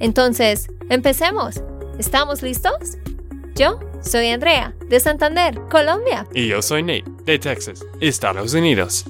[0.00, 1.62] Entonces, empecemos.
[1.98, 2.98] ¿Estamos listos?
[3.54, 6.26] Yo soy Andrea, de Santander, Colombia.
[6.34, 9.04] Y yo soy Nate, de Texas, Estados Unidos.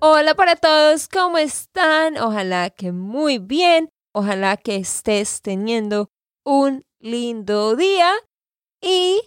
[0.00, 2.16] Hola para todos, ¿cómo están?
[2.18, 3.90] Ojalá que muy bien.
[4.14, 6.10] Ojalá que estés teniendo
[6.44, 8.12] un lindo día.
[8.80, 9.20] Y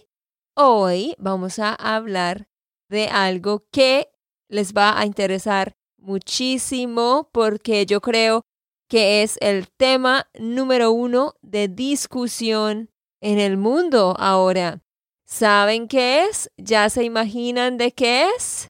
[0.54, 2.48] hoy vamos a hablar
[2.88, 4.08] de algo que
[4.48, 8.42] les va a interesar muchísimo porque yo creo
[8.88, 14.82] que es el tema número uno de discusión en el mundo ahora.
[15.24, 16.50] ¿Saben qué es?
[16.56, 18.68] ¿Ya se imaginan de qué es?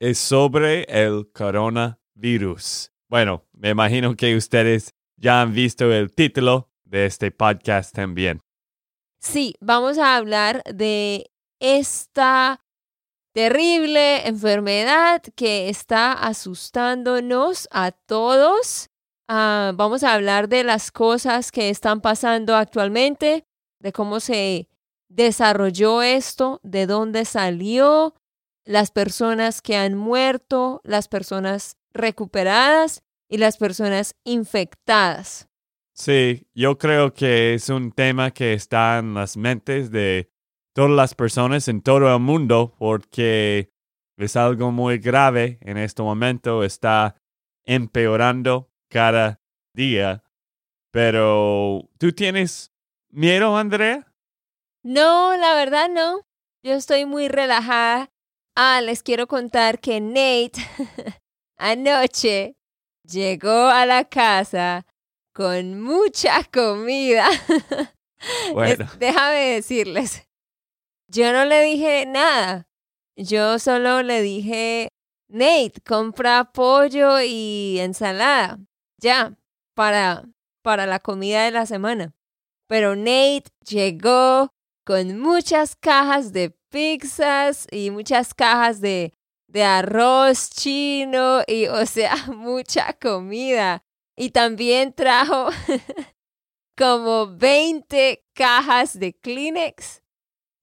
[0.00, 2.92] Es sobre el coronavirus.
[3.08, 8.40] Bueno, me imagino que ustedes ya han visto el título de este podcast también.
[9.20, 11.30] Sí, vamos a hablar de
[11.60, 12.64] esta
[13.34, 18.88] terrible enfermedad que está asustándonos a todos.
[19.30, 23.44] Ah, vamos a hablar de las cosas que están pasando actualmente,
[23.78, 24.68] de cómo se
[25.10, 28.14] desarrolló esto, de dónde salió,
[28.64, 35.48] las personas que han muerto, las personas recuperadas y las personas infectadas.
[35.94, 40.30] Sí, yo creo que es un tema que está en las mentes de
[40.74, 43.72] todas las personas en todo el mundo porque
[44.16, 47.16] es algo muy grave en este momento, está
[47.66, 49.40] empeorando cada
[49.74, 50.24] día.
[50.90, 52.72] Pero, ¿tú tienes
[53.10, 54.12] miedo, Andrea?
[54.82, 56.22] No, la verdad no.
[56.62, 58.10] Yo estoy muy relajada.
[58.56, 60.52] Ah, les quiero contar que Nate
[61.58, 62.56] anoche
[63.04, 64.84] llegó a la casa
[65.32, 67.28] con mucha comida.
[68.52, 68.84] Bueno.
[68.98, 70.26] déjame decirles,
[71.06, 72.66] yo no le dije nada.
[73.16, 74.88] Yo solo le dije,
[75.28, 78.58] Nate, compra pollo y ensalada.
[79.00, 79.36] Ya,
[79.74, 80.24] para,
[80.62, 82.14] para la comida de la semana.
[82.66, 84.52] Pero Nate llegó
[84.84, 89.14] con muchas cajas de pizzas y muchas cajas de,
[89.46, 93.84] de arroz chino y, o sea, mucha comida.
[94.16, 95.48] Y también trajo
[96.76, 100.02] como 20 cajas de Kleenex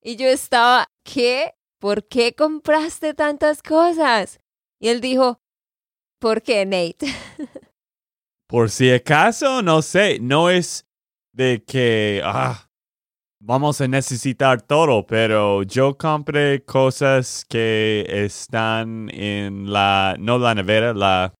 [0.07, 1.55] y yo estaba, ¿qué?
[1.79, 4.39] ¿Por qué compraste tantas cosas?
[4.79, 5.41] Y él dijo,
[6.19, 7.07] ¿por qué, Nate?
[8.55, 10.85] Por si acaso, no sé, no es
[11.33, 12.69] de que ah,
[13.41, 20.93] vamos a necesitar todo, pero yo compré cosas que están en la, no la nevera,
[20.93, 21.33] la...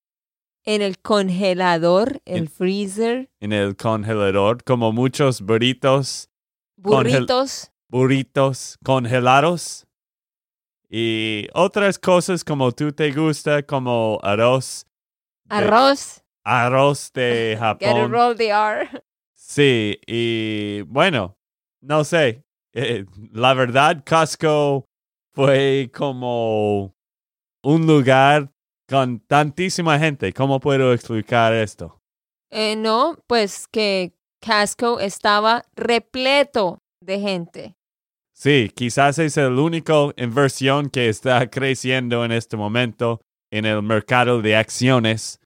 [0.65, 3.29] En el congelador, el freezer.
[3.39, 6.27] En el congelador, como muchos burritos.
[6.75, 9.87] Burritos burritos congelados
[10.89, 14.85] y otras cosas como tú te gusta, como arroz.
[15.47, 16.24] Arroz.
[16.45, 18.11] Arroz de Japón.
[18.11, 18.89] roll the R.
[19.33, 21.37] Sí, y bueno,
[21.81, 22.43] no sé.
[22.73, 24.87] Eh, la verdad, Costco
[25.33, 26.93] fue como
[27.63, 28.51] un lugar
[28.87, 30.31] con tantísima gente.
[30.33, 32.01] ¿Cómo puedo explicar esto?
[32.51, 34.13] Eh, no, pues que
[34.45, 37.75] Costco estaba repleto de gente.
[38.33, 44.41] Sí, quizás es la única inversión que está creciendo en este momento en el mercado
[44.41, 45.39] de acciones,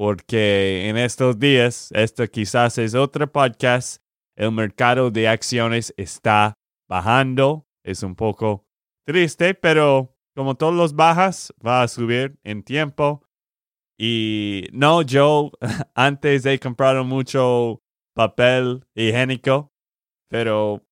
[0.00, 4.02] porque en estos días, esto quizás es otro podcast,
[4.34, 6.54] el mercado de acciones está
[6.88, 8.64] bajando, es un poco
[9.06, 13.26] triste, pero como todos los bajas, va a subir en tiempo.
[13.98, 15.50] Y no, yo
[15.94, 17.82] antes he comprado mucho
[18.14, 19.70] papel higiénico,
[20.30, 20.82] pero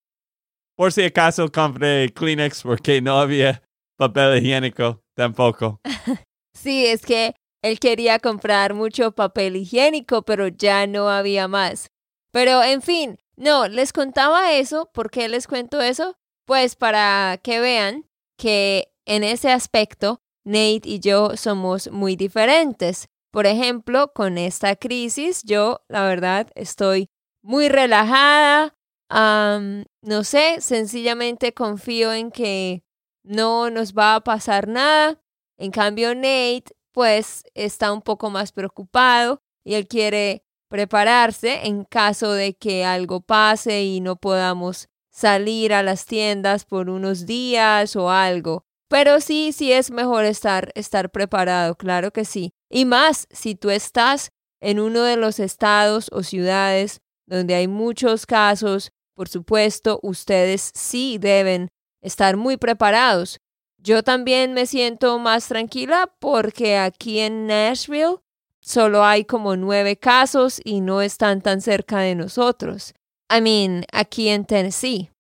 [0.77, 3.63] por si acaso compré Kleenex porque no había
[3.97, 5.81] papel higiénico tampoco.
[6.53, 11.91] sí, es que él quería comprar mucho papel higiénico, pero ya no había más.
[12.31, 14.91] Pero en fin, no, les contaba eso.
[14.93, 16.17] ¿Por qué les cuento eso?
[16.45, 18.07] Pues para que vean
[18.37, 23.09] que en ese aspecto Nate y yo somos muy diferentes.
[23.31, 27.11] Por ejemplo, con esta crisis, yo, la verdad, estoy
[27.43, 28.75] muy relajada,
[29.11, 32.83] no sé, sencillamente confío en que
[33.23, 35.21] no nos va a pasar nada.
[35.59, 36.65] En cambio, Nate,
[36.99, 43.21] pues, está un poco más preocupado y él quiere prepararse en caso de que algo
[43.21, 48.65] pase y no podamos salir a las tiendas por unos días o algo.
[48.89, 52.51] Pero sí, sí es mejor estar, estar preparado, claro que sí.
[52.69, 58.27] Y más si tú estás en uno de los estados o ciudades donde hay muchos
[58.27, 61.69] casos, por supuesto, ustedes sí deben
[62.03, 63.39] estar muy preparados.
[63.79, 68.17] Yo también me siento más tranquila porque aquí en Nashville
[68.61, 72.95] solo hay como nueve casos y no están tan cerca de nosotros.
[73.31, 75.11] I mean, aquí en Tennessee.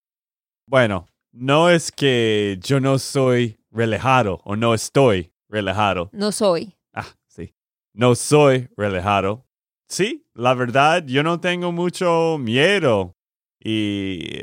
[0.66, 6.10] Bueno, no es que yo no soy relajado o no estoy relajado.
[6.12, 6.74] No soy.
[6.92, 7.54] Ah, sí.
[7.94, 9.46] No soy relajado.
[9.88, 13.14] Sí, la verdad, yo no tengo mucho miedo.
[13.60, 14.40] Y,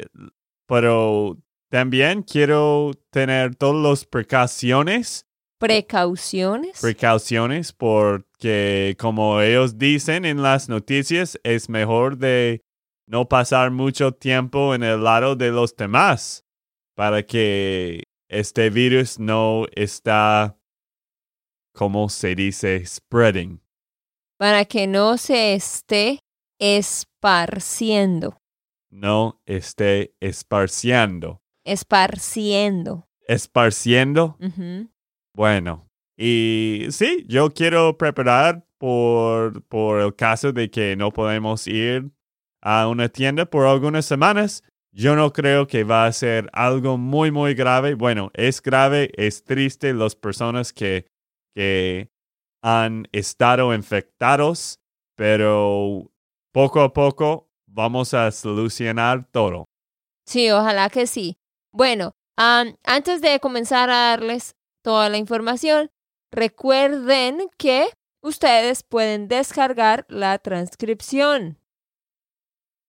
[0.68, 1.38] pero
[1.76, 5.28] también quiero tener todas las precauciones.
[5.60, 6.80] Precauciones.
[6.80, 12.64] Precauciones porque como ellos dicen en las noticias, es mejor de
[13.08, 16.46] no pasar mucho tiempo en el lado de los demás
[16.96, 20.58] para que este virus no está,
[21.74, 23.62] como se dice, spreading.
[24.38, 26.20] Para que no se esté
[26.58, 28.38] esparciendo.
[28.90, 30.16] No esté
[31.66, 33.08] esparciendo.
[33.28, 34.38] Esparciendo.
[35.34, 42.12] Bueno, y sí, yo quiero preparar por, por el caso de que no podemos ir
[42.62, 44.64] a una tienda por algunas semanas.
[44.92, 47.96] Yo no creo que va a ser algo muy, muy grave.
[47.96, 51.08] Bueno, es grave, es triste las personas que,
[51.54, 52.10] que
[52.62, 54.80] han estado infectados,
[55.16, 56.12] pero
[56.54, 59.66] poco a poco vamos a solucionar todo.
[60.26, 61.38] Sí, ojalá que sí.
[61.76, 65.92] Bueno, antes de comenzar a darles toda la información,
[66.32, 67.90] recuerden que
[68.22, 71.60] ustedes pueden descargar la transcripción.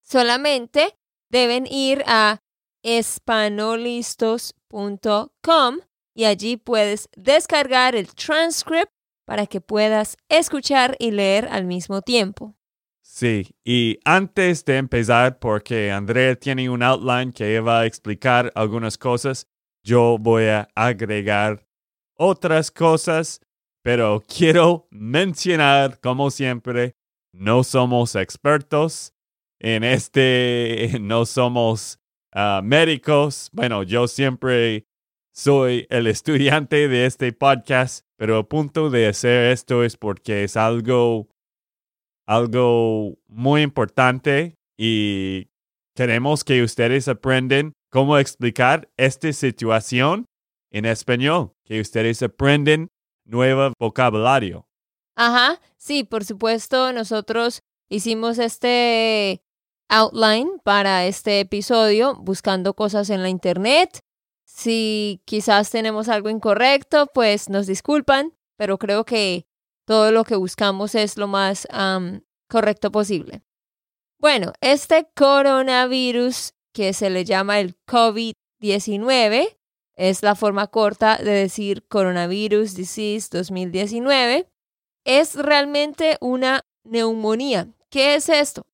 [0.04, 0.96] Solamente
[1.30, 2.38] deben ir a
[2.84, 5.78] espanolistos.com
[6.14, 8.92] y allí puedes descargar el transcript
[9.24, 12.54] para que puedas escuchar y leer al mismo tiempo.
[13.16, 18.98] Sí, y antes de empezar, porque Andrea tiene un outline que va a explicar algunas
[18.98, 19.48] cosas,
[19.82, 21.66] yo voy a agregar
[22.14, 23.40] otras cosas,
[23.82, 26.94] pero quiero mencionar, como siempre,
[27.32, 29.14] no somos expertos
[29.60, 31.98] en este, no somos
[32.32, 33.48] ah, médicos.
[33.54, 34.88] Bueno, yo siempre
[35.32, 40.58] soy el estudiante de este podcast, pero el punto de hacer esto es porque es
[40.58, 41.30] algo
[42.26, 45.48] algo muy importante y
[45.94, 50.26] queremos que ustedes aprenden cómo explicar esta situación
[50.70, 52.90] en español, que ustedes aprenden
[53.24, 54.68] nuevo vocabulario.
[55.16, 59.40] Ajá, sí, por supuesto, nosotros hicimos este
[59.88, 64.00] outline para este episodio buscando cosas en la internet.
[64.44, 69.46] Si quizás tenemos algo incorrecto, pues nos disculpan, pero creo que
[69.86, 71.66] todo lo que buscamos es lo más
[72.48, 73.42] correcto posible.
[74.18, 79.56] Bueno, este coronavirus que se le llama el COVID-19
[79.94, 84.50] es la forma corta de decir Coronavirus Disease 2019.
[85.04, 87.68] Es realmente una neumonía.
[87.88, 88.66] ¿Qué es esto?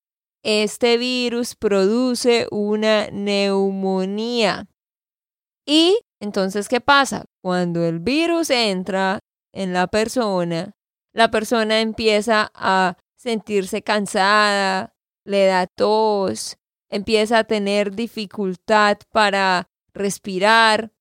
[0.42, 4.66] Este virus produce una neumonía.
[5.66, 7.26] Y entonces, ¿qué pasa?
[7.40, 9.20] Cuando el virus entra
[9.52, 10.72] en la persona,
[11.12, 20.92] la persona empieza a sentirse cansada, le da tos, empieza a tener dificultad para respirar,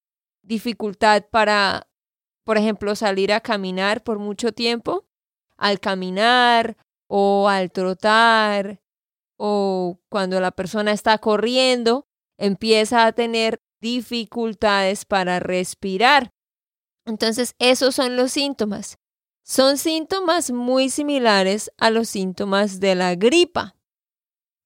[0.44, 1.88] dificultad para,
[2.44, 5.08] por ejemplo, salir a caminar por mucho tiempo.
[5.58, 6.77] Al caminar
[7.08, 8.82] o al trotar
[9.38, 16.32] o cuando la persona está corriendo, empieza a tener dificultades para respirar.
[17.06, 18.98] Entonces, esos son los síntomas.
[19.43, 23.75] Son síntomas muy similares a los síntomas de la gripa.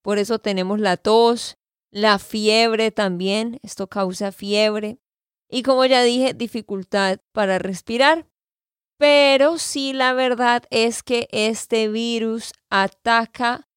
[0.02, 1.58] Por eso tenemos la tos,
[1.92, 5.00] la fiebre también, esto causa fiebre.
[5.50, 8.28] Y como ya dije, dificultad para respirar.
[8.98, 13.68] Pero sí la verdad es que este virus ataca,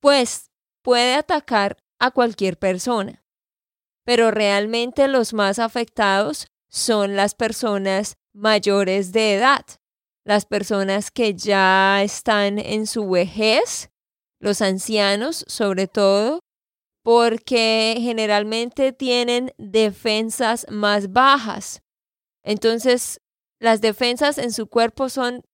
[0.00, 0.50] pues
[0.82, 3.24] puede atacar a cualquier persona.
[4.04, 9.64] Pero realmente los más afectados son las personas mayores de edad
[10.28, 13.90] las personas que ya están en su vejez,
[14.40, 16.40] los ancianos sobre todo,
[17.02, 21.80] porque generalmente tienen defensas más bajas.
[22.44, 23.22] Entonces,
[23.58, 25.46] las defensas en su cuerpo son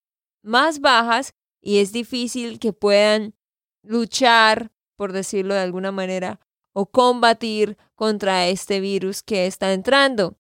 [0.43, 3.37] más bajas y es difícil que puedan
[3.85, 6.41] luchar, por decirlo de alguna manera,
[6.73, 10.37] o combatir contra este virus que está entrando.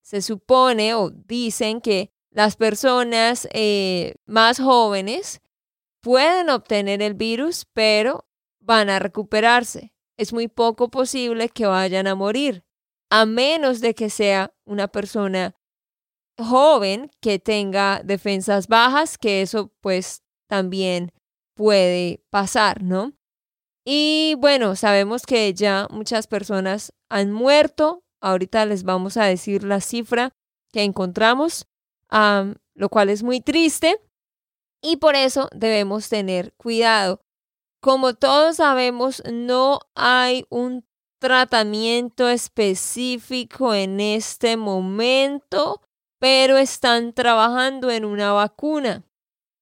[0.00, 5.40] Se supone o dicen que las personas eh, más jóvenes
[6.00, 8.26] pueden obtener el virus, pero
[8.58, 9.94] van a recuperarse.
[10.16, 12.64] Es muy poco posible que vayan a morir,
[13.08, 15.54] a menos de que sea una persona
[16.36, 21.12] joven que tenga defensas bajas, que eso pues también
[21.54, 23.12] puede pasar, ¿no?
[23.84, 28.02] Y bueno, sabemos que ya muchas personas han muerto.
[28.20, 30.34] Ahorita les vamos a decir la cifra
[30.72, 31.68] que encontramos,
[32.74, 34.00] lo cual es muy triste.
[34.82, 37.20] Y por eso debemos tener cuidado.
[37.80, 40.84] Como todos sabemos, no hay un
[41.18, 45.80] tratamiento específico en este momento,
[46.18, 49.04] pero están trabajando en una vacuna.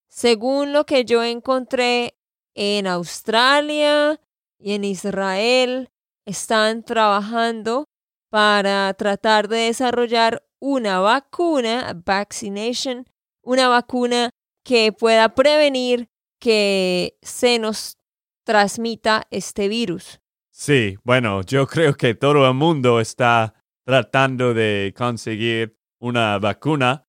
[0.09, 2.19] Según lo que yo encontré
[2.55, 4.21] en Australia
[4.59, 5.91] y en Israel,
[6.27, 7.87] están trabajando
[8.33, 13.07] para tratar de desarrollar una vacuna, vaccination,
[13.45, 14.31] una vacuna
[14.65, 16.09] que pueda prevenir
[16.41, 17.99] que se nos
[18.47, 20.19] transmita este virus.
[20.51, 23.53] Sí, bueno, yo creo que todo el mundo está
[23.85, 27.05] tratando de conseguir una vacuna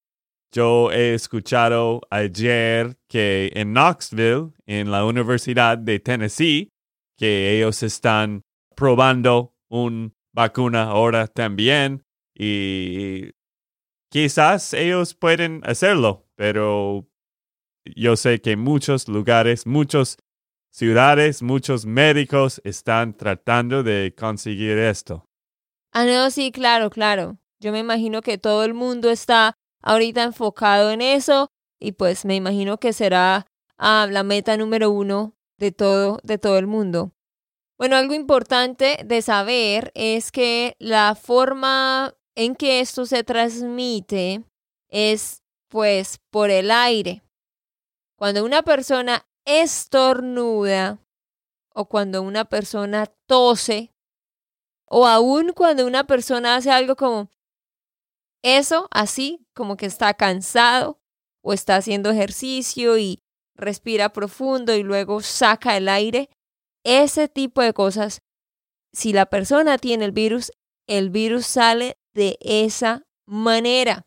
[0.53, 6.69] yo he escuchado ayer que en Knoxville, en la Universidad de Tennessee,
[7.17, 8.43] que ellos están
[8.75, 12.03] probando una vacuna ahora también
[12.35, 13.31] y
[14.09, 17.07] quizás ellos pueden hacerlo, pero
[17.95, 20.17] yo sé que muchos lugares, muchas
[20.71, 25.25] ciudades, muchos médicos están tratando de conseguir esto.
[25.91, 27.37] Ah, no, sí, claro, claro.
[27.59, 32.35] Yo me imagino que todo el mundo está ahorita enfocado en eso y pues me
[32.35, 33.45] imagino que será
[33.77, 37.11] ah, la meta número uno de todo, de todo el mundo.
[37.77, 44.43] Bueno, algo importante de saber es que la forma en que esto se transmite
[44.89, 47.23] es pues por el aire.
[48.15, 50.99] Cuando una persona estornuda
[51.73, 53.91] o cuando una persona tose
[54.85, 57.29] o aún cuando una persona hace algo como
[58.43, 60.99] eso así como que está cansado
[61.41, 63.23] o está haciendo ejercicio y
[63.55, 66.29] respira profundo y luego saca el aire.
[66.83, 68.21] Ese tipo de cosas,
[68.91, 70.51] si la persona tiene el virus,
[70.87, 74.05] el virus sale de esa manera.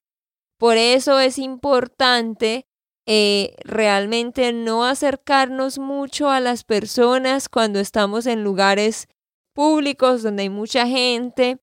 [0.59, 2.66] Por eso es importante
[3.06, 9.06] eh, realmente no acercarnos mucho a las personas cuando estamos en lugares
[9.54, 11.59] públicos donde hay mucha gente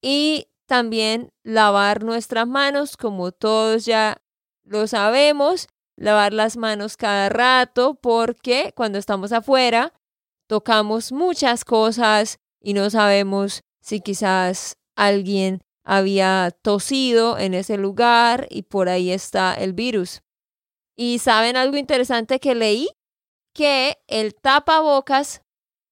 [0.00, 4.22] y también lavar nuestras manos, como todos ya
[4.62, 9.92] lo sabemos, lavar las manos cada rato porque cuando estamos afuera
[10.54, 18.62] tocamos muchas cosas y no sabemos si quizás alguien había tosido en ese lugar y
[18.62, 20.22] por ahí está el virus.
[20.96, 22.88] Y saben algo interesante que leí,
[23.52, 25.42] que el tapabocas,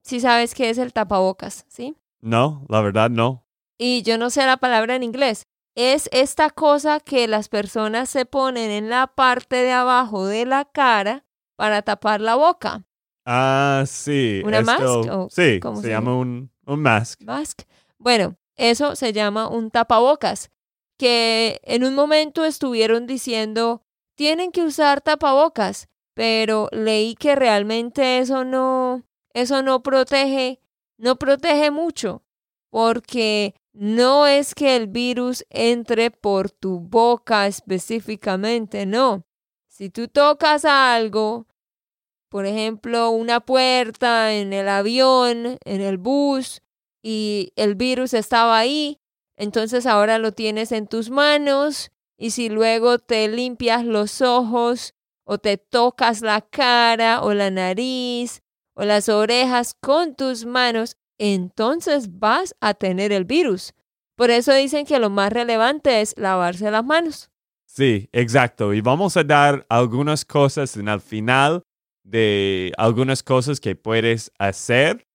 [0.04, 1.96] si sabes qué es el tapabocas, ¿sí?
[2.20, 3.42] No, la verdad no
[3.82, 8.26] y yo no sé la palabra en inglés, es esta cosa que las personas se
[8.26, 11.24] ponen en la parte de abajo de la cara
[11.56, 12.84] para tapar la boca.
[13.24, 14.42] Ah, sí.
[14.44, 14.82] ¿Una mask?
[15.30, 17.22] sí, se, llama un, un mask.
[17.22, 17.62] Mask.
[17.98, 20.50] Bueno, eso se llama un tapabocas,
[20.98, 23.82] que en un momento estuvieron diciendo,
[24.14, 30.60] tienen que usar tapabocas, pero leí que realmente eso no, eso no protege,
[30.98, 32.22] no protege mucho,
[32.70, 39.24] porque no es que el virus entre por tu boca específicamente, no.
[39.68, 41.46] Si tú tocas algo,
[42.32, 46.62] por ejemplo, una puerta en el avión, en el bus,
[47.02, 48.98] y el virus estaba ahí,
[49.36, 55.36] entonces ahora lo tienes en tus manos, y si luego te limpias los ojos, o
[55.36, 58.40] te tocas la cara, o la nariz,
[58.72, 63.74] o las orejas con tus manos, entonces vas a tener el virus.
[64.16, 67.28] Por eso dicen que lo más relevante es lavarse las manos.
[67.66, 68.72] Sí, exacto.
[68.72, 71.62] Y vamos a dar algunas cosas en el final
[72.04, 75.06] de algunas cosas que puedes hacer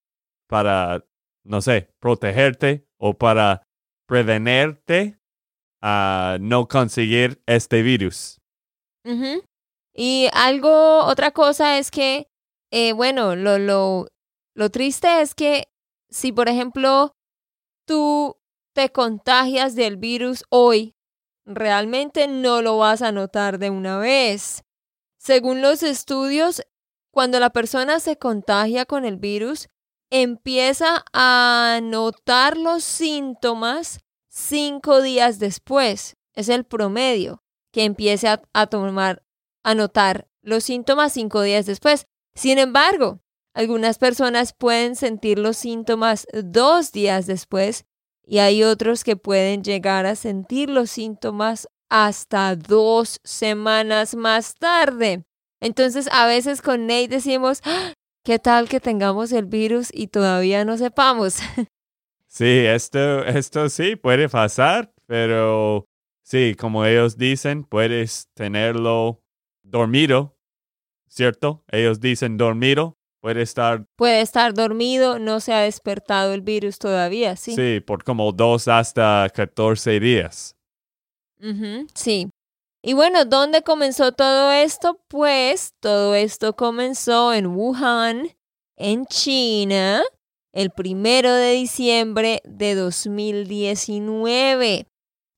[0.48, 1.04] para,
[1.44, 3.62] no sé, protegerte o para
[4.06, 5.18] prevenirte
[5.82, 8.38] a no conseguir este virus.
[9.94, 12.28] Y algo, otra cosa es que,
[12.70, 14.08] eh, bueno, lo, lo,
[14.54, 15.68] lo triste es que
[16.10, 17.14] si por ejemplo
[17.86, 18.36] tú
[18.74, 20.94] te contagias del virus hoy,
[21.44, 24.62] realmente no lo vas a notar de una vez.
[25.18, 26.62] Según los estudios,
[27.10, 29.68] cuando la persona se contagia con el virus,
[30.10, 36.16] empieza a notar los síntomas cinco días después.
[36.34, 39.22] Es el promedio que empiece a, tomar,
[39.64, 42.06] a notar los síntomas cinco días después.
[42.34, 43.20] Sin embargo,
[43.54, 47.84] algunas personas pueden sentir los síntomas dos días después
[48.24, 55.24] y hay otros que pueden llegar a sentir los síntomas hasta dos semanas más tarde.
[55.60, 57.92] Entonces, a veces con Nate decimos, ¡Ah!
[58.24, 61.38] ¿qué tal que tengamos el virus y todavía no sepamos?
[62.30, 65.86] Sí, esto, esto sí puede pasar, pero
[66.22, 69.22] sí, como ellos dicen, puedes tenerlo
[69.62, 70.36] dormido,
[71.08, 71.64] ¿cierto?
[71.70, 73.86] Ellos dicen dormido, puede estar...
[73.96, 77.54] Puede estar dormido, no se ha despertado el virus todavía, sí.
[77.56, 80.54] Sí, por como dos hasta 14 días.
[81.94, 82.28] sí.
[82.88, 84.98] Y bueno, ¿dónde comenzó todo esto?
[85.08, 88.34] Pues todo esto comenzó en Wuhan,
[88.76, 90.02] en China,
[90.54, 94.88] el primero de diciembre de 2019,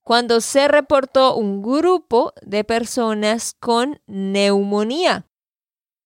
[0.01, 5.27] cuando se reportó un grupo de personas con neumonía.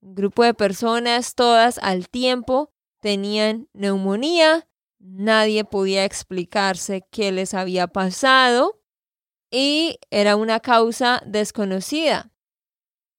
[0.01, 2.71] Un grupo de personas, todas al tiempo,
[3.01, 4.67] tenían neumonía.
[4.97, 8.81] Nadie podía explicarse qué les había pasado
[9.57, 12.29] y era una causa desconocida.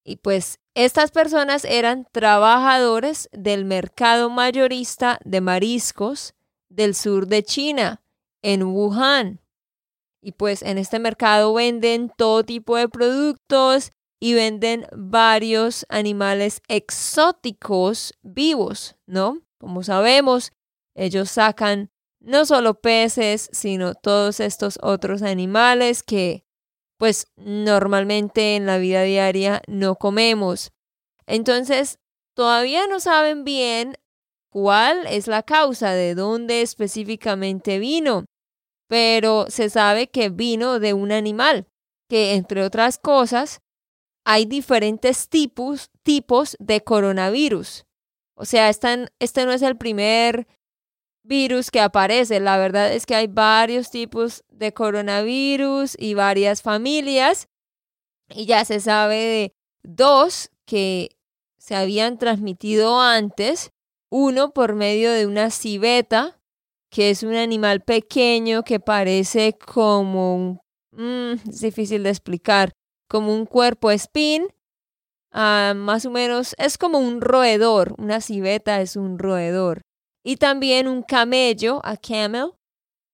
[0.05, 6.35] Y pues estas personas eran trabajadores del mercado mayorista de mariscos
[6.69, 8.03] del sur de China,
[8.43, 9.41] en Wuhan.
[10.21, 18.13] Y pues en este mercado venden todo tipo de productos y venden varios animales exóticos
[18.21, 19.41] vivos, ¿no?
[19.57, 20.53] Como sabemos,
[20.95, 21.91] ellos sacan
[22.27, 26.45] no solo peces, sino todos estos otros animales que
[26.99, 30.73] pues normalmente en la vida diaria no comemos.
[31.27, 31.99] Entonces,
[32.35, 33.97] todavía no saben bien
[34.51, 38.25] cuál es la causa, de dónde específicamente vino,
[38.89, 41.69] pero se sabe que vino de un animal,
[42.09, 43.61] que entre otras cosas,
[44.25, 47.85] hay diferentes tipos, tipos de coronavirus.
[48.37, 50.49] O sea, este no es el primer
[51.27, 52.41] virus que aparece.
[52.41, 57.49] La verdad es que hay varios tipos de coronavirus y varias familias.
[58.31, 61.17] Y ya se sabe de dos que
[61.59, 63.73] se habían transmitido antes.
[64.11, 66.41] Uno por medio de una civeta,
[66.91, 70.61] que es un animal pequeño que parece como un...
[70.93, 72.73] Mm, es difícil de explicar.
[73.09, 74.49] Como un cuerpo espín.
[75.31, 77.95] Ah, más o menos es como un roedor.
[77.99, 79.86] Una civeta es un roedor
[80.27, 82.51] y también un camello, a camel.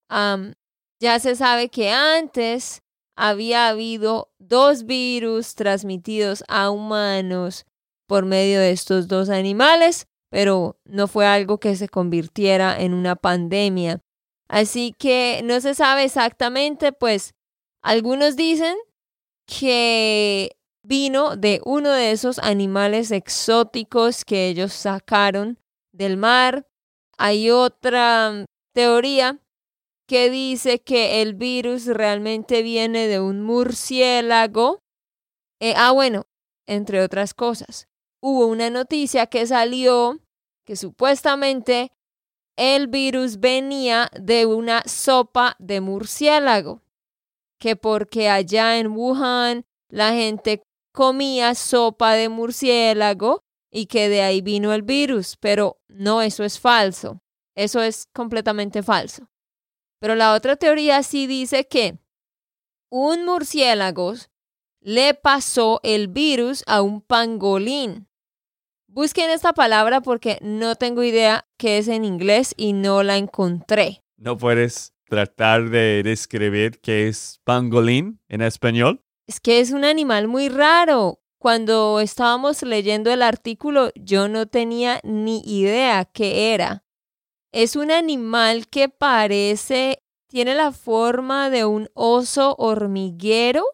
[0.09, 2.81] ya se sabe que antes
[3.19, 7.67] había habido dos virus transmitidos a humanos
[8.09, 13.15] por medio de estos dos animales, pero no fue algo que se convirtiera en una
[13.15, 14.01] pandemia.
[14.49, 17.35] Así que no se sabe exactamente, pues
[17.83, 18.75] algunos dicen
[19.47, 25.59] que vino de uno de esos animales exóticos que ellos sacaron
[25.93, 26.67] del mar
[27.19, 29.39] hay otra teoría
[30.07, 34.81] que dice que el virus realmente viene de un murciélago.
[35.61, 36.27] Eh, ah, bueno,
[36.67, 37.89] entre otras cosas.
[38.21, 40.21] Hubo una noticia que salió
[40.65, 41.93] que supuestamente
[42.57, 46.83] el virus venía de una sopa de murciélago,
[47.59, 53.43] que porque allá en Wuhan la gente comía sopa de murciélago
[53.73, 57.23] y que de ahí vino el virus, pero no, eso es falso.
[57.55, 59.29] Eso es completamente falso.
[59.99, 61.99] Pero la otra teoría sí dice que
[62.91, 64.15] un murciélago
[64.81, 68.09] le pasó el virus a un pangolín.
[68.89, 74.03] Busquen esta palabra porque no tengo idea qué es en inglés y no la encontré.
[74.17, 79.03] ¿No puedes tratar de describir qué es pangolín en español?
[79.27, 85.01] Es que es un animal muy raro cuando estábamos leyendo el artículo, yo no tenía
[85.03, 86.85] ni idea qué era.
[87.51, 93.65] Es un animal que parece, tiene la forma de un oso hormiguero,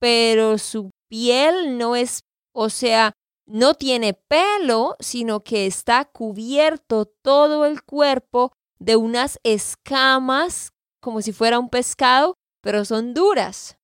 [0.00, 2.20] pero su piel no es,
[2.54, 3.12] o sea,
[3.44, 10.70] no tiene pelo, sino que está cubierto todo el cuerpo de unas escamas
[11.02, 13.76] como si fuera un pescado, pero son duras.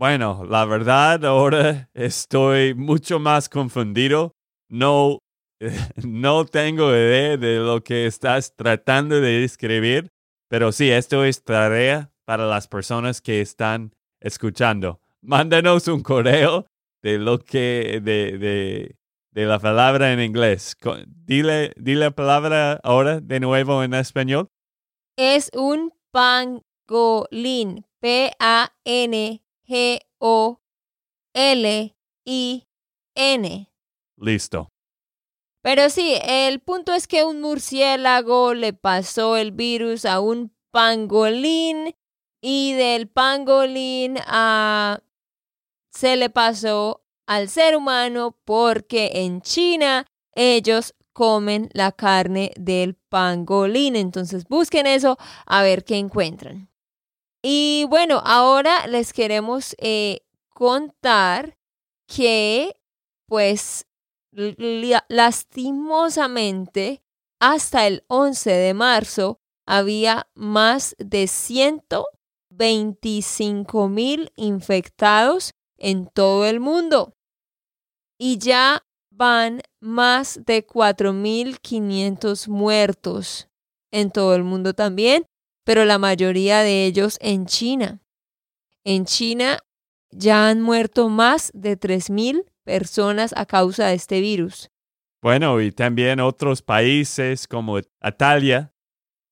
[0.00, 4.32] Bueno, la verdad ahora estoy mucho más confundido.
[4.70, 5.18] No,
[6.02, 10.08] no tengo idea de lo que estás tratando de describir,
[10.48, 15.02] pero sí, esto es tarea para las personas que están escuchando.
[15.20, 16.64] Mándanos un correo
[17.02, 18.96] de lo que, de, de
[19.32, 20.78] de la palabra en inglés.
[21.06, 24.48] Dile, dile la palabra ahora de nuevo en español.
[25.18, 27.84] Es un pangolín.
[29.70, 30.60] P-A-N-G-O-L-I-N.
[34.16, 34.68] Listo.
[35.62, 41.94] Pero sí, el punto es que un murciélago le pasó el virus a un pangolín
[42.40, 45.00] y del pangolín a
[45.92, 53.94] se le pasó al ser humano porque en China ellos comen la carne del pangolín.
[53.96, 56.69] Entonces busquen eso a ver qué encuentran.
[57.42, 61.58] Y bueno, ahora les queremos eh, contar
[62.06, 62.76] que
[63.26, 63.86] pues
[64.32, 67.02] lastimosamente
[67.40, 77.14] hasta el 11 de marzo había más de 125 mil infectados en todo el mundo.
[78.18, 83.48] Y ya van más de 4.500 muertos
[83.90, 85.24] en todo el mundo también,
[85.70, 88.02] pero la mayoría de ellos en China.
[88.82, 89.60] En China
[90.10, 94.68] ya han muerto más de 3.000 personas a causa de este virus.
[95.22, 98.74] Bueno, y también otros países como Italia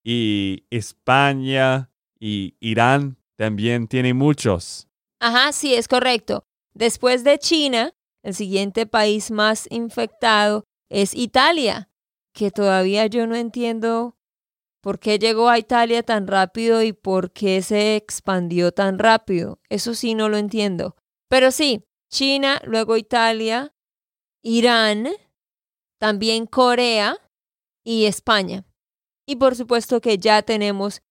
[0.04, 4.86] y España y Irán también tienen muchos.
[5.18, 6.44] Ajá, sí, es correcto.
[6.72, 11.90] Después de China, el siguiente país más infectado es Italia,
[12.32, 14.14] que todavía yo no entiendo
[14.80, 19.60] por qué llegó a Italia tan rápido y por qué se expandió tan rápido.
[19.68, 20.96] Eso sí no lo entiendo.
[21.28, 23.74] Pero sí, China, luego Italia,
[24.42, 25.08] Irán,
[25.98, 27.18] también Corea
[27.84, 28.64] y España.
[29.26, 31.02] Y por supuesto que ya tenemos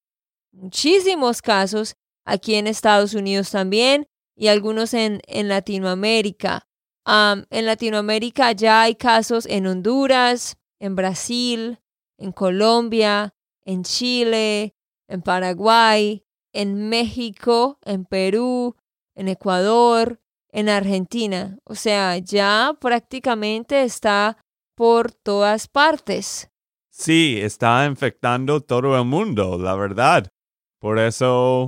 [0.52, 6.68] muchísimos casos aquí en Estados Unidos también y algunos en, en Latinoamérica.
[7.06, 11.80] en Latinoamérica ya hay casos en Honduras, en Brasil,
[12.18, 13.34] en Colombia,
[13.68, 14.74] en Chile,
[15.10, 18.76] en Paraguay, en México, en Perú,
[19.14, 21.60] en Ecuador, en Argentina.
[21.66, 24.38] O sea, ya prácticamente está
[24.76, 26.50] por todas partes.
[26.90, 30.32] Sí, está infectando todo el mundo, la verdad.
[30.80, 31.68] Por eso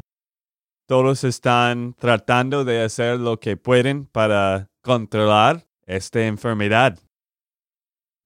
[0.88, 6.98] todos están tratando de hacer lo que pueden para controlar esta enfermedad.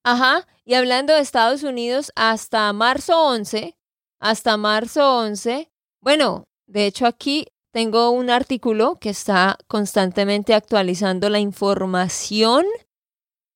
[0.06, 3.74] Ajá, y hablando de Estados Unidos, hasta marzo 11,
[4.20, 11.40] hasta marzo 11, bueno, de hecho aquí tengo un artículo que está constantemente actualizando la
[11.40, 12.66] información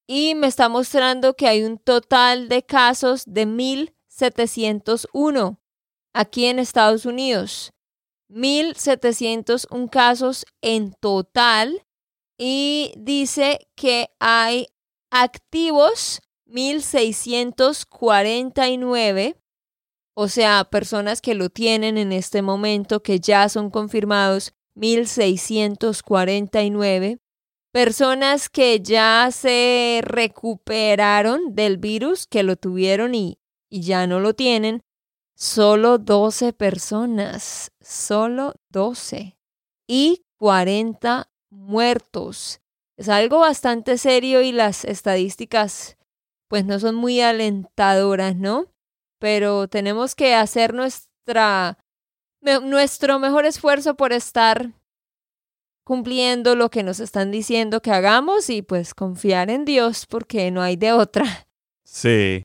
[0.06, 5.58] y me está mostrando que hay un total de casos de 1.701
[6.14, 7.74] aquí en Estados Unidos.
[8.30, 11.84] 1.701 casos en total
[12.38, 14.68] y dice que hay
[15.10, 19.36] activos 1.649
[20.20, 27.20] o sea, personas que lo tienen en este momento, que ya son confirmados 1.649.
[27.70, 33.38] Personas que ya se recuperaron del virus, que lo tuvieron y,
[33.70, 34.82] y ya no lo tienen.
[35.36, 39.38] Solo 12 personas, solo 12.
[39.86, 42.60] Y 40 muertos.
[42.96, 45.96] Es algo bastante serio y las estadísticas
[46.48, 48.66] pues no son muy alentadoras, ¿no?
[49.18, 51.78] pero tenemos que hacer nuestra,
[52.62, 54.72] nuestro mejor esfuerzo por estar
[55.84, 60.62] cumpliendo lo que nos están diciendo que hagamos y pues confiar en Dios porque no
[60.62, 61.24] hay de otra.
[61.90, 62.42] Sí.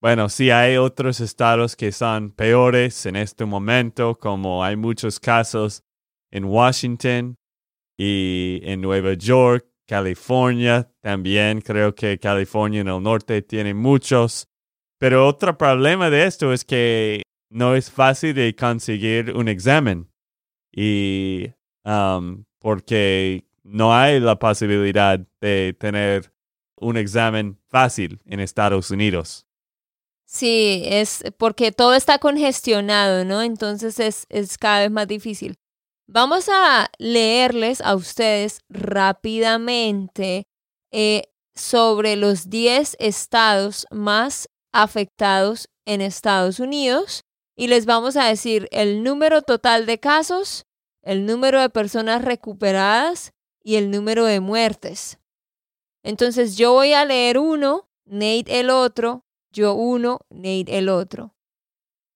[0.00, 5.82] Bueno, sí hay otros estados que son peores en este momento, como hay muchos casos
[6.30, 7.36] en Washington
[7.98, 14.48] y en Nueva York, California, también creo que California en el norte tiene muchos.
[14.98, 20.10] Pero otro problema de esto es que no es fácil de conseguir un examen
[20.72, 21.52] y
[21.84, 26.32] um, porque no hay la posibilidad de tener
[26.76, 29.46] un examen fácil en Estados Unidos.
[30.26, 33.42] Sí, es porque todo está congestionado, ¿no?
[33.42, 35.56] Entonces es, es cada vez más difícil.
[36.08, 40.46] Vamos a leerles a ustedes rápidamente
[40.92, 41.24] eh,
[41.56, 47.24] sobre los 10 estados más afectados en Estados Unidos
[47.56, 50.64] y les vamos a decir el número total de casos,
[51.02, 53.32] el número de personas recuperadas
[53.64, 55.18] y el número de muertes.
[56.04, 61.34] Entonces yo voy a leer uno, Nate el otro, yo uno, Nate el otro.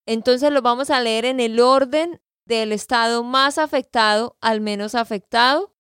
[0.07, 5.73] Entonces lo vamos a leer en el orden del estado más afectado al menos afectado.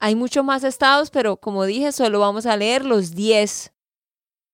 [0.00, 3.72] hay muchos más estados, pero como dije, solo vamos a leer los 10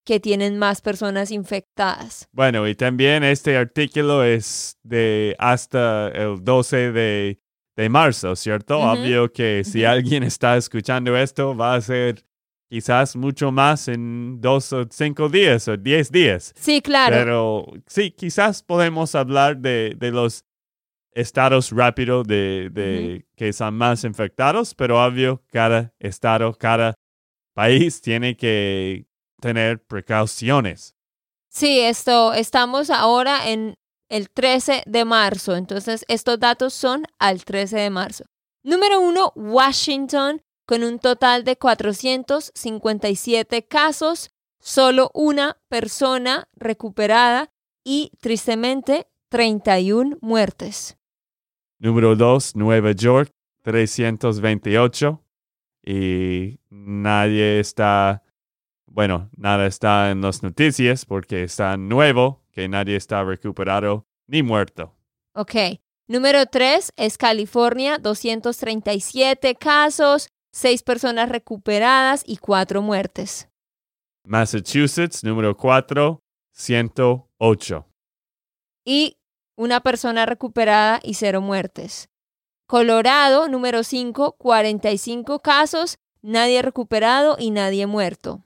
[0.04, 2.28] que tienen más personas infectadas.
[2.32, 7.40] Bueno, y también este artículo es de hasta el 12 de,
[7.76, 8.78] de marzo, ¿cierto?
[8.78, 8.88] Ujú.
[8.88, 12.24] Obvio que si alguien está escuchando esto, va a ser
[12.68, 16.52] quizás mucho más en dos o cinco días o diez días.
[16.56, 17.16] Sí, claro.
[17.16, 20.44] Pero sí, quizás podemos hablar de, de los
[21.12, 26.94] estados rápidos de, de que son más infectados, pero obvio, cada estado, cada
[27.54, 29.06] país tiene que
[29.40, 30.94] tener precauciones.
[31.48, 33.76] Sí, esto, estamos ahora en
[34.08, 38.24] el 13 de marzo, entonces estos datos son al 13 de marzo.
[38.62, 47.50] Número uno, Washington, con un total de 457 casos, solo una persona recuperada
[47.82, 50.97] y, tristemente, 31 muertes.
[51.78, 55.22] Número 2, Nueva York, 328.
[55.84, 58.22] Y nadie está,
[58.86, 64.94] bueno, nada está en las noticias porque está nuevo, que nadie está recuperado ni muerto.
[65.34, 65.54] Ok.
[66.08, 73.48] Número 3 es California, 237 casos, 6 personas recuperadas y 4 muertes.
[74.24, 76.20] Massachusetts, número 4,
[76.52, 77.86] 108.
[78.84, 79.17] y
[79.58, 82.08] una persona recuperada y cero muertes.
[82.68, 88.44] Colorado, número 5, 45 casos, nadie recuperado y nadie muerto.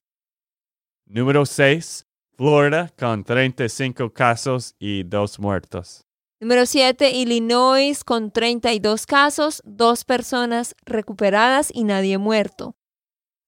[1.05, 6.07] Número 6, Florida, con 35 casos y 2 muertos.
[6.41, 12.75] Número 7, Illinois, con 32 casos, dos personas recuperadas y nadie muerto.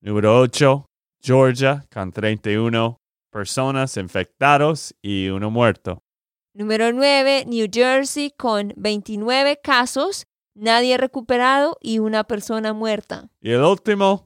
[0.03, 0.85] Número 8,
[1.23, 2.99] Georgia, con 31
[3.33, 6.04] personas infectados y uno muerto.
[6.57, 13.29] Número 9, New Jersey, con 29 casos, nadie recuperado y una persona muerta.
[13.41, 14.25] Y el último,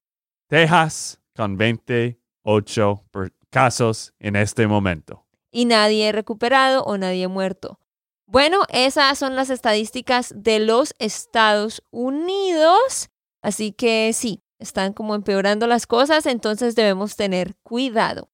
[0.49, 5.25] Texas, con 28 per- casos en este momento.
[5.51, 7.81] y nadie recuperado o nadie muerto.
[8.27, 13.09] Bueno, esas son las estadísticas de los Estados Unidos.
[13.43, 18.29] Así que sí, están como empeorando las cosas, entonces debemos tener cuidado.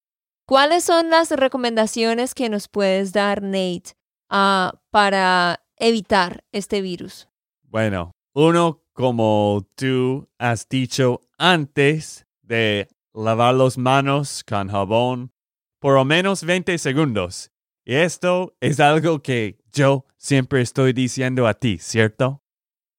[0.46, 3.94] ¿Cuáles son las recomendaciones que nos puedes dar, Nate,
[4.28, 7.28] ah, para evitar este virus?
[7.62, 15.32] Bueno, uno, como tú has dicho antes, de lavar las manos con jabón
[15.80, 17.50] por lo menos 20 segundos.
[17.86, 22.42] Y esto es algo que yo siempre estoy diciendo a ti, ¿cierto?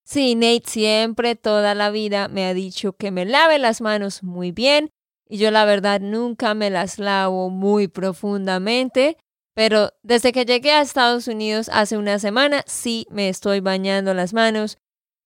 [0.04, 4.52] Sí, Nate siempre, toda la vida me ha dicho que me lave las manos muy
[4.52, 4.90] bien
[5.28, 9.18] y yo la verdad nunca me las lavo muy profundamente,
[9.54, 14.34] pero desde que llegué a Estados Unidos hace una semana sí me estoy bañando las
[14.34, 14.78] manos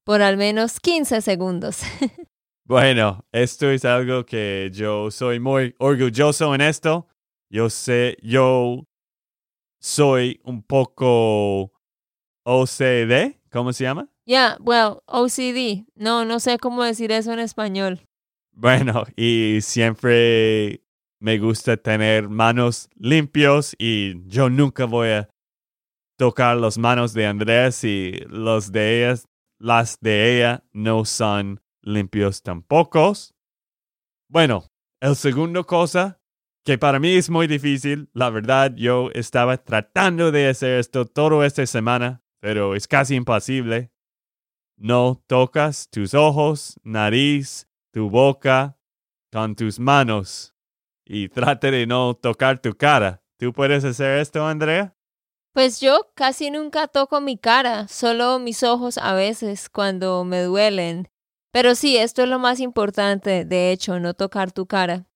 [0.05, 1.81] por al menos 15 segundos.
[2.69, 7.07] Bueno, esto es algo que yo soy muy orgulloso en esto.
[7.49, 8.85] Yo sé, yo
[9.79, 11.71] soy un poco
[12.45, 14.07] OCD, ¿cómo se llama?
[14.25, 15.87] Yeah, well, OCD.
[15.95, 18.01] No, no sé cómo decir eso en español.
[18.61, 20.83] Bueno, y siempre
[21.21, 25.29] me gusta tener manos limpios y yo nunca voy a
[26.17, 29.21] tocar las manos de Andrés y los de ella,
[29.59, 33.13] las de ella no son limpios tampoco.
[34.29, 34.65] Bueno,
[34.99, 36.19] el segundo cosa
[36.65, 41.45] que para mí es muy difícil, la verdad yo estaba tratando de hacer esto toda
[41.45, 43.93] esta semana, pero es casi imposible.
[44.75, 48.77] No tocas tus ojos, nariz, tu boca
[49.31, 50.55] con tus manos
[51.05, 53.23] y trate de no tocar tu cara.
[53.37, 54.95] ¿Tú puedes hacer esto, Andrea?
[55.53, 61.09] Pues yo casi nunca toco mi cara, solo mis ojos a veces cuando me duelen.
[61.51, 65.07] Pero sí, esto es lo más importante, de hecho, no tocar tu cara.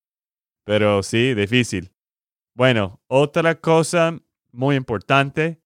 [0.65, 1.93] Pero sí, difícil.
[2.55, 4.17] Bueno, otra cosa
[4.51, 5.61] muy importante.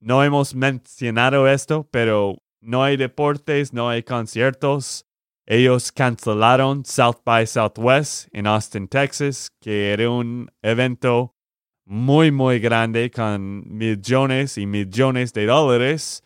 [0.00, 5.07] No hemos mencionado esto, pero no hay deportes, no hay conciertos.
[5.50, 11.34] Ellos cancelaron South by Southwest en Austin, Texas, que era un evento
[11.86, 16.22] muy, muy grande con millones y millones de dólares.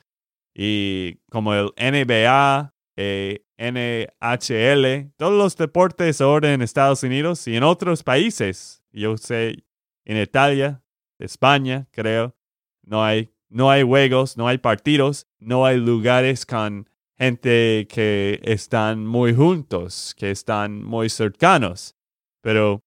[0.52, 7.62] Y como el NBA, eh, NHL, todos los deportes ahora en Estados Unidos y en
[7.62, 8.82] otros países.
[8.90, 9.64] Yo sé,
[10.04, 10.82] en Italia,
[11.20, 12.34] España, creo,
[12.82, 19.06] no hay, no hay juegos, no hay partidos, no hay lugares con gente que están
[19.06, 21.94] muy juntos, que están muy cercanos.
[22.42, 22.82] Pero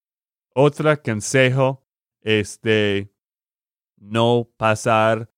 [0.53, 1.83] otro consejo
[2.21, 3.09] es de
[3.97, 5.29] no pasar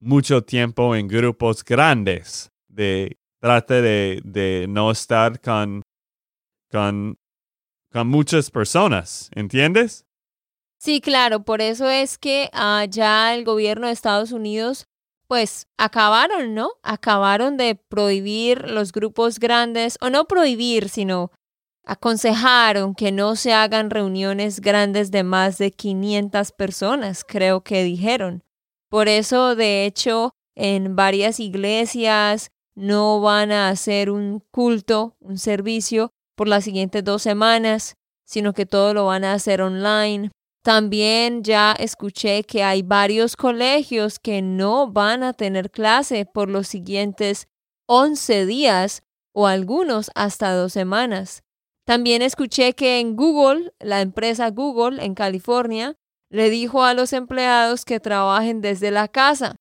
[0.00, 5.82] mucho tiempo en grupos grandes de trate de, de no estar con,
[6.70, 7.18] con,
[7.92, 10.06] con muchas personas, ¿entiendes?
[10.78, 14.86] Sí, claro, por eso es que ah, ya el gobierno de Estados Unidos,
[15.32, 16.72] pues acabaron, ¿no?
[16.82, 21.30] Acabaron de prohibir los grupos grandes, o no prohibir, sino
[21.86, 28.44] aconsejaron que no se hagan reuniones grandes de más de 500 personas, creo que dijeron.
[28.90, 36.10] Por eso, de hecho, en varias iglesias no van a hacer un culto, un servicio
[36.36, 37.94] por las siguientes dos semanas,
[38.26, 40.30] sino que todo lo van a hacer online.
[40.62, 46.68] También ya escuché que hay varios colegios que no van a tener clase por los
[46.68, 47.48] siguientes
[47.86, 49.02] 11 días
[49.34, 51.42] o algunos hasta dos semanas.
[51.84, 55.96] También escuché que en Google, la empresa Google en California,
[56.30, 59.56] le dijo a los empleados que trabajen desde la casa.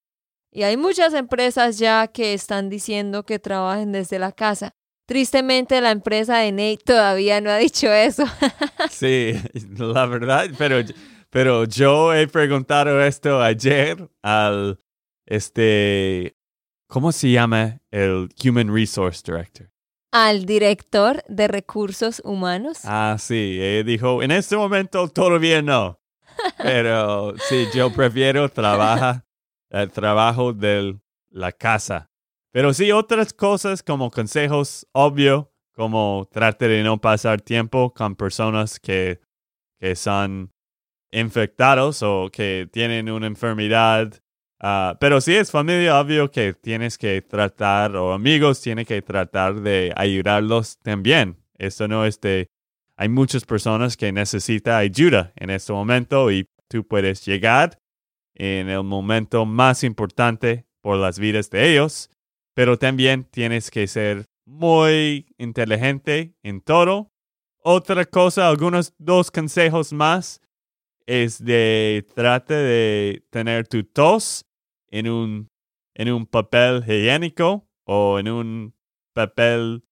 [0.54, 4.76] Y hay muchas empresas ya que están diciendo que trabajen desde la casa.
[5.12, 8.24] Tristemente la empresa de Nate todavía no ha dicho eso.
[8.90, 9.34] sí,
[9.78, 10.78] la verdad, pero,
[11.30, 14.80] pero yo he preguntado esto ayer al,
[15.26, 16.38] este,
[16.88, 19.70] ¿cómo se llama el Human Resource Director?
[20.14, 22.80] al director de recursos humanos.
[22.86, 26.00] Ah, sí, él dijo, en este momento todavía no.
[26.58, 29.26] Pero sí, yo prefiero trabajar,
[29.70, 30.98] el trabajo de
[31.30, 32.11] la casa.
[32.52, 38.80] Pero sí, otras cosas como consejos obvio, como trate de no pasar tiempo con personas
[38.80, 39.22] que,
[39.80, 40.52] que son
[41.12, 44.22] infectados o que tienen una enfermedad
[44.64, 49.56] Ah, pero si es familia, obvio que tienes que tratar, o amigos, tienes que tratar
[49.56, 51.38] de ayudarlos también.
[51.58, 52.48] Esto no es de...
[52.96, 57.80] Hay muchas personas que necesitan ayuda en este momento y tú puedes llegar
[58.36, 62.12] en el momento más importante por las vidas de ellos,
[62.54, 67.12] pero también tienes que ser muy inteligente en todo.
[67.64, 70.42] Otra cosa, algunos dos consejos más
[71.06, 74.46] es de trate de tener tu tos
[74.90, 75.48] en un,
[75.94, 78.76] en un papel higiénico o en un
[79.14, 79.84] papel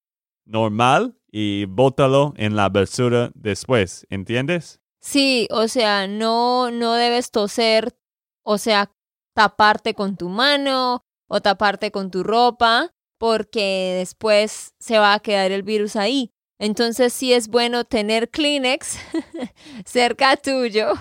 [0.45, 4.79] normal y bótalo en la basura después, ¿entiendes?
[4.99, 7.95] Sí, o sea, no, no debes toser,
[8.43, 8.91] o sea,
[9.33, 15.51] taparte con tu mano o taparte con tu ropa, porque después se va a quedar
[15.51, 16.31] el virus ahí.
[16.59, 18.99] Entonces sí es bueno tener Kleenex
[19.85, 20.91] cerca tuyo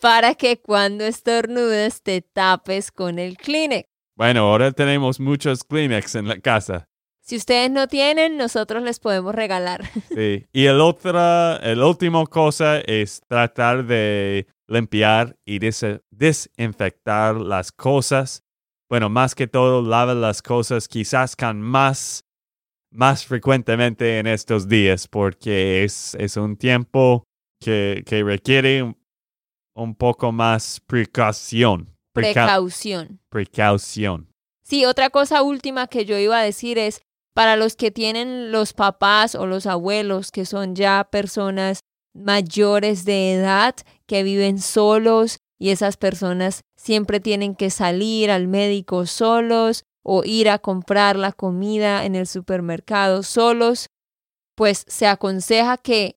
[0.00, 3.88] para que cuando estornudes te tapes con el Kleenex.
[4.16, 6.88] Bueno, ahora tenemos muchos Kleenex en la casa.
[7.28, 9.84] Si ustedes no tienen, nosotros les podemos regalar.
[10.14, 10.46] Sí.
[10.52, 18.42] Y el otra, el último cosa es tratar de limpiar y desinfectar las cosas.
[18.88, 22.24] Bueno, más que todo, lava las cosas quizás con más,
[22.90, 27.24] más frecuentemente en estos días, porque es, es un tiempo
[27.60, 28.94] que, que requiere
[29.74, 31.94] un poco más precaución.
[32.14, 33.20] precaución.
[33.28, 34.28] Precaución.
[34.62, 37.02] Sí, otra cosa última que yo iba a decir es,
[37.34, 41.80] para los que tienen los papás o los abuelos que son ya personas
[42.12, 49.04] mayores de edad, que viven solos y esas personas siempre tienen que salir al médico
[49.04, 53.90] solos o ir a comprar la comida en el supermercado solos,
[54.56, 56.16] pues se aconseja que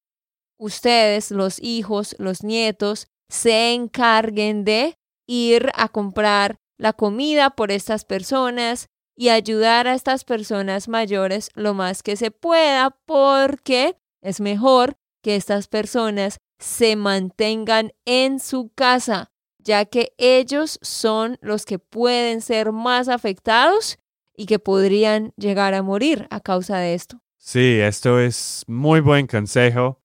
[0.58, 4.96] ustedes, los hijos, los nietos, se encarguen de
[5.28, 11.74] ir a comprar la comida por estas personas y ayudar a estas personas mayores lo
[11.74, 19.32] más que se pueda porque es mejor que estas personas se mantengan en su casa,
[19.64, 23.98] ya que ellos son los que pueden ser más afectados
[24.36, 27.22] y que podrían llegar a morir a causa de esto.
[27.38, 30.02] Sí, esto es muy buen consejo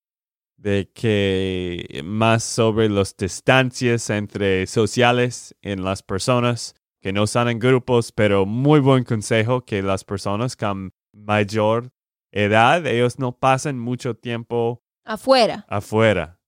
[0.57, 7.59] de que más sobre las distancias entre sociales en las personas que no están en
[7.59, 11.93] grupos, pero muy buen consejo que las personas con mayor
[12.33, 15.65] edad, ellos no pasen mucho tiempo afuera.
[15.69, 16.41] Afuera.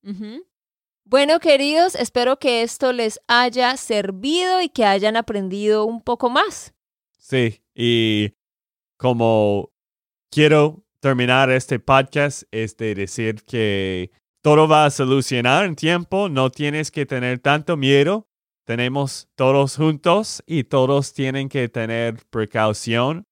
[1.11, 6.75] Bueno, queridos, espero que esto les haya servido y que hayan aprendido un poco más.
[7.17, 8.35] Sí, y
[8.99, 9.73] como
[10.31, 14.11] quiero terminar este podcast es de decir que
[14.43, 18.29] todo va a solucionar en tiempo, no tienes que tener tanto miedo.
[18.67, 23.27] Tenemos todos juntos y todos tienen que tener precaución.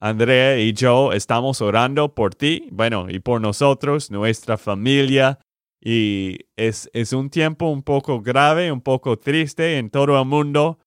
[0.00, 5.38] Andrea y yo estamos orando por ti, bueno, y por nosotros, nuestra familia.
[5.86, 10.78] Y es, es un tiempo un poco grave, un poco triste en todo el mundo,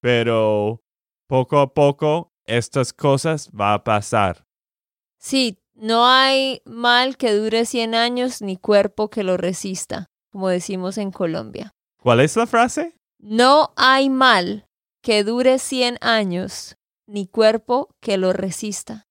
[0.00, 0.82] pero
[1.28, 4.44] poco a poco estas cosas va a pasar.
[5.20, 10.98] Sí, no hay mal que dure 100 años ni cuerpo que lo resista, como decimos
[10.98, 11.70] en Colombia.
[12.02, 12.96] ¿Cuál es la frase?
[13.20, 14.66] No hay mal
[15.00, 16.76] que dure 100 años
[17.06, 19.06] ni cuerpo que lo resista.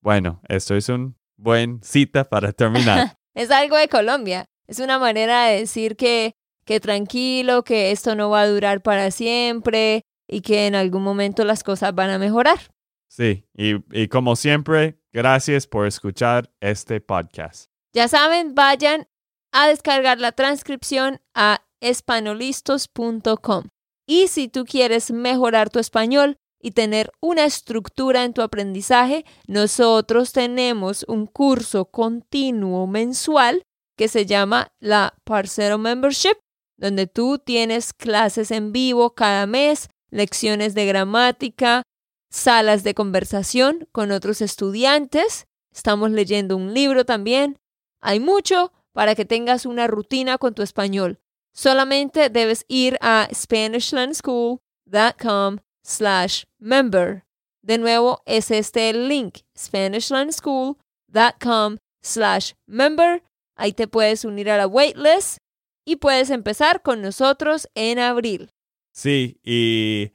[0.00, 3.16] Bueno, esto es un buen cita para terminar.
[3.34, 4.46] es algo de Colombia.
[4.66, 6.34] Es una manera de decir que,
[6.64, 11.44] que tranquilo, que esto no va a durar para siempre y que en algún momento
[11.44, 12.58] las cosas van a mejorar.
[13.08, 17.70] Sí, y, y como siempre, gracias por escuchar este podcast.
[17.92, 19.06] Ya saben, vayan
[19.52, 23.64] a descargar la transcripción a espanolistos.com.
[24.06, 30.32] Y si tú quieres mejorar tu español y tener una estructura en tu aprendizaje, nosotros
[30.32, 33.62] tenemos un curso continuo mensual
[33.96, 36.36] que se llama la Parcero Membership,
[36.76, 41.84] donde tú tienes clases en vivo cada mes, lecciones de gramática,
[42.30, 45.46] salas de conversación con otros estudiantes.
[45.72, 47.58] Estamos leyendo un libro también.
[48.00, 51.20] Hay mucho para que tengas una rutina con tu español.
[51.52, 57.24] Solamente debes ir a SpanishLandSchool.com slash member.
[57.62, 63.22] De nuevo, es este el link, SpanishLandSchool.com slash member.
[63.56, 65.38] Ahí te puedes unir a la waitlist
[65.84, 68.50] y puedes empezar con nosotros en abril.
[68.92, 70.12] Sí, y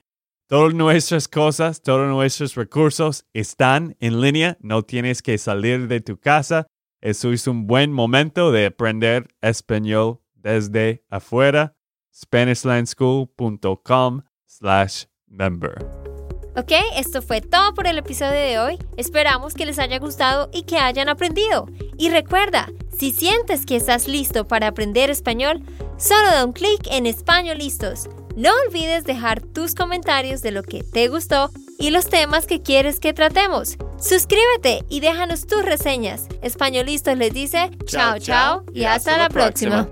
[0.47, 4.57] todas nuestras cosas, todos nuestros recursos están en línea.
[4.61, 6.67] No tienes que salir de tu casa.
[7.01, 11.75] Eso es un buen momento de aprender español desde afuera.
[12.13, 16.18] SpanishLandSchool.com slash member.
[16.59, 18.79] Ok, esto fue todo por el episodio de hoy.
[18.97, 21.69] Esperamos que les haya gustado y que hayan aprendido.
[21.97, 25.61] Y recuerda, si sientes que estás listo para aprender español,
[25.97, 28.09] solo da un clic en Español Listos.
[28.35, 31.49] No olvides dejar tus comentarios de lo que te gustó
[31.79, 33.77] y los temas que quieres que tratemos.
[33.97, 36.27] Suscríbete y déjanos tus reseñas.
[36.41, 39.87] Españolistos les dice chao chao y hasta, la próxima.